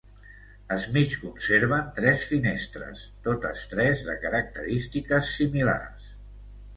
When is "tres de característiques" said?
3.75-5.31